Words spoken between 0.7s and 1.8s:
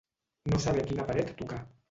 a quina paret tocar.